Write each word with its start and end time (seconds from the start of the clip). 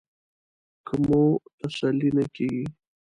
که 0.85 0.95
مو 1.07 1.21
تسلي 1.57 2.09
نه 2.17 2.25
کېږي. 2.35 2.65